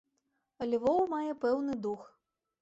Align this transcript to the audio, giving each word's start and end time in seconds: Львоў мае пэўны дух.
Львоў 0.71 0.97
мае 1.13 1.31
пэўны 1.45 1.77
дух. 1.85 2.01